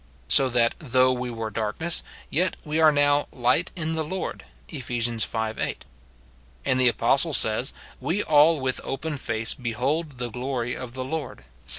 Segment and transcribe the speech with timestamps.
[0.27, 2.01] So that' though we were darkness,'
[2.31, 4.85] yet we are now 'light in the Lord,' Eph.
[4.87, 5.37] v.
[5.37, 5.85] 8.
[6.65, 11.41] And the apostle says,' We all with open face behold the glory of the Lord,'
[11.43, 11.49] 2 Cor.